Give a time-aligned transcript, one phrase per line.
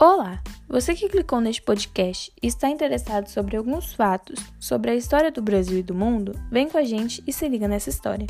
[0.00, 0.40] Olá!
[0.68, 5.42] Você que clicou neste podcast e está interessado sobre alguns fatos sobre a história do
[5.42, 8.28] Brasil e do mundo, vem com a gente e se liga nessa história.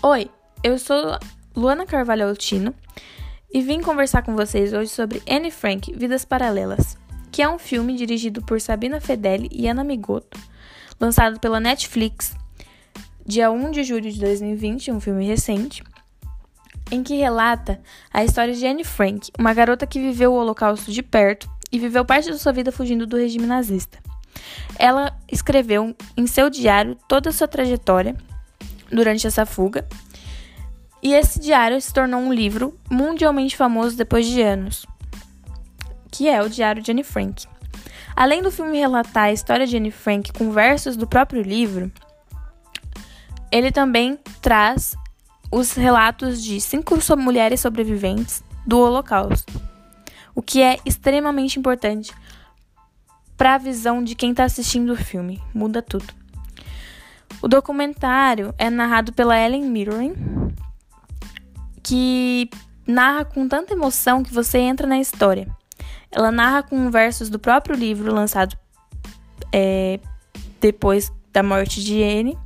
[0.00, 0.30] Oi,
[0.62, 1.18] eu sou
[1.56, 2.72] Luana Carvalho Altino
[3.52, 6.96] e vim conversar com vocês hoje sobre Anne Frank, Vidas Paralelas,
[7.32, 10.38] que é um filme dirigido por Sabina Fedeli e Ana Migoto,
[11.00, 12.36] lançado pela Netflix
[13.26, 15.82] dia 1 de julho de 2020, um filme recente,
[16.90, 17.80] em que relata
[18.12, 22.04] a história de Anne Frank, uma garota que viveu o Holocausto de perto e viveu
[22.04, 23.98] parte da sua vida fugindo do regime nazista.
[24.78, 28.16] Ela escreveu em seu diário toda a sua trajetória
[28.90, 29.86] durante essa fuga,
[31.02, 34.84] e esse diário se tornou um livro mundialmente famoso depois de anos,
[36.10, 37.46] que é o Diário de Anne Frank.
[38.14, 41.90] Além do filme relatar a história de Anne Frank com versos do próprio livro,
[43.50, 44.94] ele também traz
[45.50, 49.60] os relatos de cinco mulheres sobreviventes do Holocausto,
[50.34, 52.12] o que é extremamente importante
[53.36, 55.42] para a visão de quem está assistindo o filme.
[55.52, 56.12] Muda tudo.
[57.42, 60.14] O documentário é narrado pela Ellen Mirren,
[61.82, 62.50] que
[62.86, 65.48] narra com tanta emoção que você entra na história.
[66.10, 68.56] Ela narra com versos do próprio livro lançado
[69.52, 69.98] é,
[70.60, 72.38] depois da morte de Anne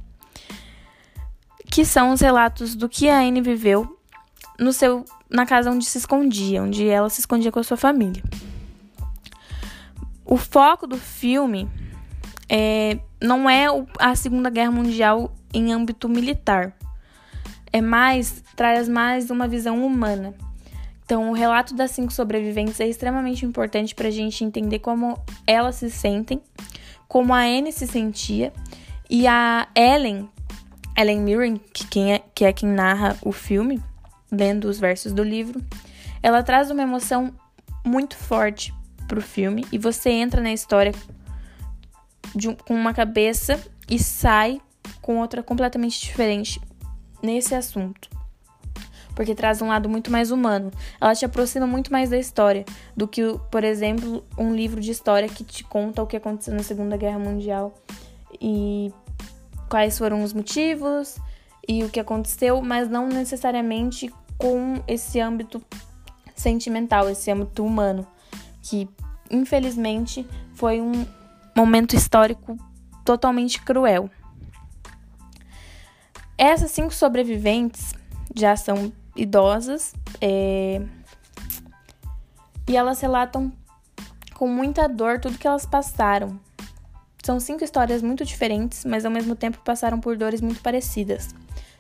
[1.75, 3.99] que são os relatos do que a Anne viveu
[4.61, 8.23] no seu, na casa onde se escondia, onde ela se escondia com a sua família.
[10.25, 11.69] O foco do filme
[12.49, 13.67] é, não é
[13.99, 16.77] a Segunda Guerra Mundial em âmbito militar,
[17.73, 20.33] é mais traz mais uma visão humana.
[21.05, 25.75] Então, o relato das cinco sobreviventes é extremamente importante para a gente entender como elas
[25.75, 26.41] se sentem,
[27.09, 28.53] como a Anne se sentia
[29.11, 30.31] e a Ellen
[30.97, 33.83] Ellen Mirren, que, é, que é quem narra o filme,
[34.31, 35.61] lendo os versos do livro,
[36.23, 37.35] ela traz uma emoção
[37.85, 38.73] muito forte
[39.07, 40.93] pro filme e você entra na história
[42.35, 44.61] um, com uma cabeça e sai
[45.03, 46.61] com outra completamente diferente
[47.23, 48.09] nesse assunto.
[49.15, 50.73] Porque traz um lado muito mais humano.
[51.01, 52.65] Ela te aproxima muito mais da história
[52.97, 56.65] do que, por exemplo, um livro de história que te conta o que aconteceu na
[56.65, 57.73] Segunda Guerra Mundial
[58.41, 58.93] e
[59.75, 61.17] quais foram os motivos
[61.67, 64.09] e o que aconteceu, mas não necessariamente
[64.39, 65.61] com esse âmbito
[66.33, 68.07] sentimental, esse âmbito humano,
[68.63, 68.89] que
[69.29, 70.25] infelizmente
[70.55, 71.05] foi um
[71.57, 72.57] momento histórico
[73.05, 74.09] totalmente cruel.
[76.39, 77.95] Essas cinco sobreviventes
[78.33, 80.81] já são idosas é...
[82.69, 83.53] e elas relatam
[84.35, 86.39] com muita dor tudo que elas passaram,
[87.25, 91.35] são cinco histórias muito diferentes, mas ao mesmo tempo passaram por dores muito parecidas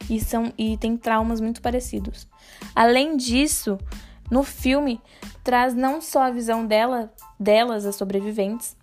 [0.08, 2.26] e são e têm traumas muito parecidos.
[2.74, 3.78] Além disso,
[4.30, 5.00] no filme
[5.42, 8.74] traz não só a visão dela, delas, as sobreviventes,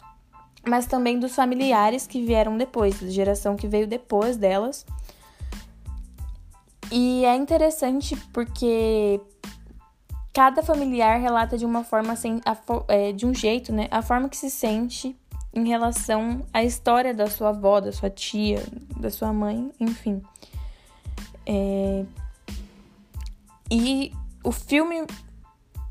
[0.64, 4.86] mas também dos familiares que vieram depois, da geração que veio depois delas.
[6.92, 9.20] E é interessante porque
[10.32, 12.40] cada familiar relata de uma forma assim,
[13.16, 13.88] de um jeito, né?
[13.90, 15.18] A forma que se sente
[15.54, 18.64] em relação à história da sua avó, da sua tia,
[18.98, 20.22] da sua mãe, enfim.
[21.46, 22.06] É...
[23.70, 24.14] E
[24.44, 25.06] o filme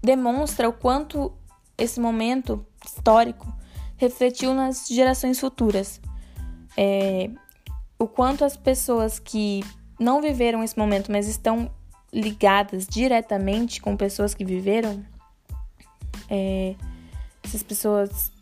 [0.03, 1.33] demonstra o quanto
[1.77, 3.53] esse momento histórico
[3.97, 6.01] refletiu nas gerações futuras.
[6.77, 7.31] É...
[7.99, 9.63] O quanto as pessoas que
[9.99, 11.71] não viveram esse momento, mas estão
[12.11, 15.05] ligadas diretamente com pessoas que viveram,
[16.31, 16.75] é...
[17.45, 18.33] essas pessoas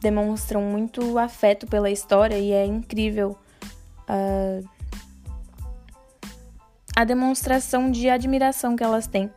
[0.00, 3.36] demonstram muito afeto pela história e é incrível
[4.08, 4.68] uh,
[6.94, 9.30] a demonstração de admiração que elas têm.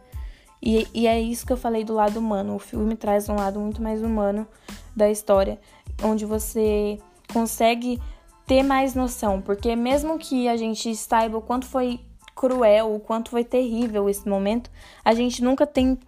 [0.62, 2.56] E, e é isso que eu falei do lado humano.
[2.56, 4.48] O filme traz um lado muito mais humano
[4.96, 5.60] da história,
[6.04, 7.00] onde você
[7.34, 8.02] consegue
[8.46, 12.00] ter mais noção, porque mesmo que a gente saiba o quanto foi
[12.36, 14.72] cruel, o quanto foi terrível esse momento,
[15.04, 16.00] a gente nunca tem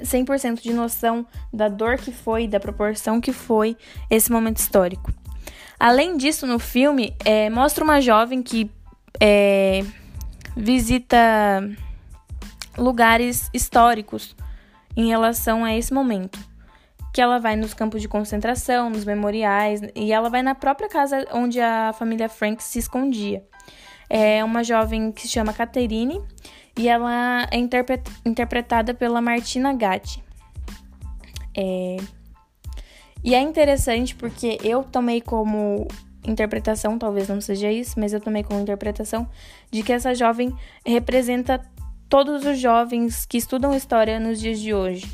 [0.00, 3.76] 100% de noção da dor que foi, da proporção que foi
[4.10, 5.12] esse momento histórico.
[5.78, 8.70] Além disso, no filme, é, mostra uma jovem que
[9.20, 9.84] é,
[10.56, 11.06] visita
[12.76, 14.36] lugares históricos
[14.96, 16.38] em relação a esse momento.
[17.12, 21.26] Que ela vai nos campos de concentração, nos memoriais, e ela vai na própria casa
[21.32, 23.44] onde a família Frank se escondia.
[24.10, 26.20] É uma jovem que se chama Catherine
[26.76, 30.22] e ela é interpret interpretada pela Martina Gatti.
[31.56, 31.96] É...
[33.22, 35.88] E é interessante porque eu tomei como
[36.26, 39.28] interpretação, talvez não seja isso, mas eu tomei como interpretação
[39.70, 40.54] de que essa jovem
[40.84, 41.60] representa
[42.08, 45.06] todos os jovens que estudam história nos dias de hoje.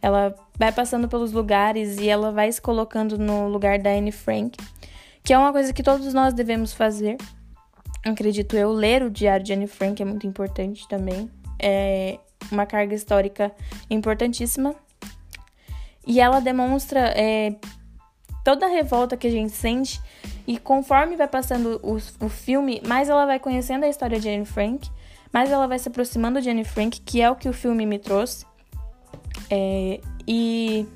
[0.00, 4.56] Ela vai passando pelos lugares e ela vai se colocando no lugar da Anne Frank,
[5.22, 7.16] que é uma coisa que todos nós devemos fazer.
[8.04, 11.30] Acredito eu, ler o diário de Anne Frank é muito importante também.
[11.60, 12.18] É
[12.50, 13.52] uma carga histórica
[13.90, 14.74] importantíssima.
[16.06, 17.54] E ela demonstra é,
[18.44, 20.00] toda a revolta que a gente sente.
[20.46, 24.46] E conforme vai passando o, o filme, mais ela vai conhecendo a história de Anne
[24.46, 24.88] Frank,
[25.32, 27.98] mais ela vai se aproximando de Anne Frank, que é o que o filme me
[27.98, 28.46] trouxe.
[29.50, 30.86] É, e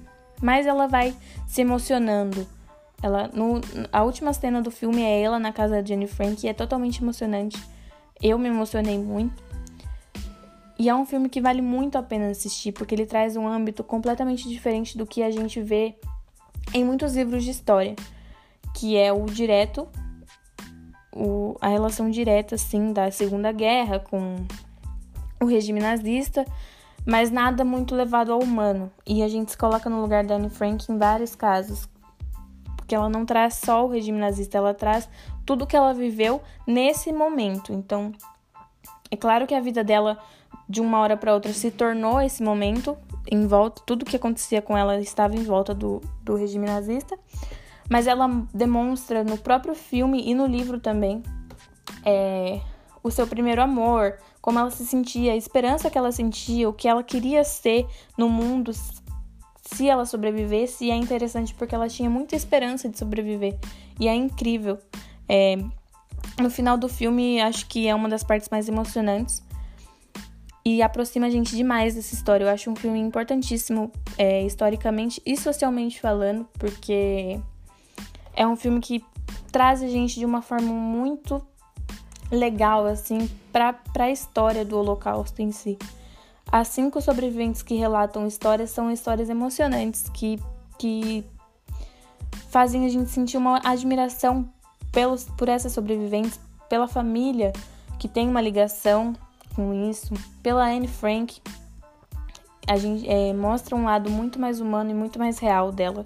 [0.40, 1.14] mais ela vai
[1.46, 2.46] se emocionando.
[3.02, 3.60] Ela, no,
[3.92, 7.02] a última cena do filme é ela na casa de Anne Frank e é totalmente
[7.02, 7.60] emocionante.
[8.22, 9.42] Eu me emocionei muito.
[10.78, 13.84] E é um filme que vale muito a pena assistir, porque ele traz um âmbito
[13.84, 15.96] completamente diferente do que a gente vê
[16.72, 17.94] em muitos livros de história,
[18.74, 19.88] que é o direto,
[21.14, 24.46] o, a relação direta, assim, da Segunda Guerra com
[25.40, 26.44] o regime nazista,
[27.04, 28.90] mas nada muito levado ao humano.
[29.06, 31.88] E a gente se coloca no lugar da Anne Frank em vários casos,
[32.82, 35.08] porque ela não traz só o regime nazista, ela traz
[35.46, 37.72] tudo que ela viveu nesse momento.
[37.72, 38.10] Então,
[39.08, 40.18] é claro que a vida dela
[40.68, 42.98] de uma hora para outra se tornou esse momento
[43.30, 47.16] em volta, tudo que acontecia com ela estava em volta do, do regime nazista,
[47.88, 51.22] mas ela demonstra no próprio filme e no livro também
[52.04, 52.60] é,
[53.00, 56.88] o seu primeiro amor, como ela se sentia, a esperança que ela sentia, o que
[56.88, 57.86] ela queria ser
[58.18, 58.72] no mundo
[59.74, 63.58] se ela sobrevivesse, e é interessante porque ela tinha muita esperança de sobreviver,
[63.98, 64.78] e é incrível.
[65.28, 65.56] É,
[66.40, 69.42] no final do filme, acho que é uma das partes mais emocionantes,
[70.64, 72.44] e aproxima a gente demais dessa história.
[72.44, 77.40] Eu acho um filme importantíssimo, é, historicamente e socialmente falando, porque
[78.34, 79.04] é um filme que
[79.50, 81.44] traz a gente de uma forma muito
[82.30, 85.76] legal, assim, para a história do Holocausto em si.
[86.52, 90.38] As cinco sobreviventes que relatam histórias são histórias emocionantes que,
[90.78, 91.24] que
[92.50, 94.46] fazem a gente sentir uma admiração
[94.92, 96.38] pelos, por essas sobreviventes,
[96.68, 97.54] pela família
[97.98, 99.14] que tem uma ligação
[99.56, 100.12] com isso,
[100.42, 101.40] pela Anne Frank,
[102.66, 106.04] a gente é, mostra um lado muito mais humano e muito mais real dela.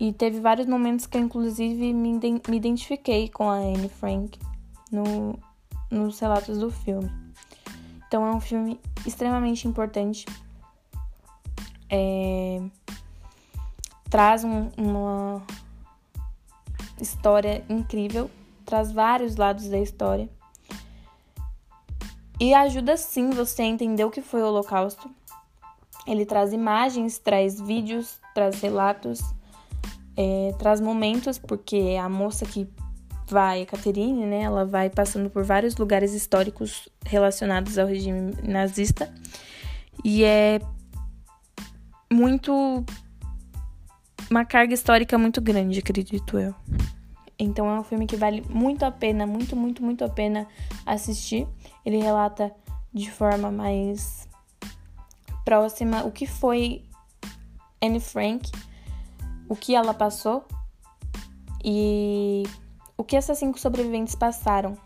[0.00, 4.38] E teve vários momentos que eu, inclusive, me, me identifiquei com a Anne Frank
[4.90, 5.38] no,
[5.90, 7.10] nos relatos do filme.
[8.08, 10.24] Então é um filme extremamente importante.
[11.90, 12.60] É,
[14.08, 15.42] traz um, uma
[17.00, 18.30] história incrível,
[18.64, 20.28] traz vários lados da história.
[22.40, 25.10] E ajuda sim você a entender o que foi o Holocausto.
[26.06, 29.20] Ele traz imagens, traz vídeos, traz relatos,
[30.16, 32.66] é, traz momentos, porque a moça que
[33.28, 39.12] vai, a Catherine, né, ela vai passando por vários lugares históricos relacionados ao regime nazista.
[40.04, 40.60] E é
[42.12, 42.84] muito.
[44.30, 46.54] uma carga histórica muito grande, acredito eu.
[47.38, 50.46] Então é um filme que vale muito a pena, muito, muito, muito a pena
[50.84, 51.46] assistir.
[51.84, 52.52] Ele relata
[52.92, 54.28] de forma mais
[55.44, 56.84] próxima o que foi
[57.80, 58.50] Anne Frank,
[59.48, 60.44] o que ela passou
[61.64, 62.44] e
[62.98, 64.76] o que essas cinco sobreviventes passaram.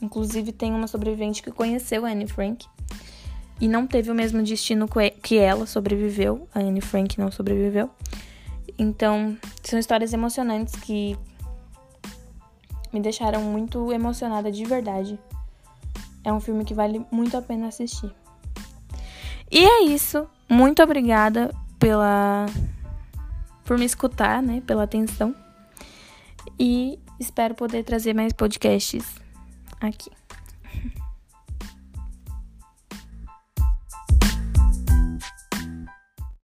[0.00, 2.66] Inclusive, tem uma sobrevivente que conheceu a Anne Frank
[3.58, 4.86] e não teve o mesmo destino
[5.22, 6.46] que ela sobreviveu.
[6.54, 7.88] A Anne Frank não sobreviveu.
[8.78, 11.16] Então, são histórias emocionantes que
[12.92, 15.18] me deixaram muito emocionada de verdade.
[16.22, 18.12] É um filme que vale muito a pena assistir.
[19.50, 20.26] E é isso.
[20.48, 22.46] Muito obrigada pela
[23.64, 25.34] por me escutar, né, pela atenção.
[26.58, 29.04] E espero poder trazer mais podcasts
[29.80, 30.10] aqui.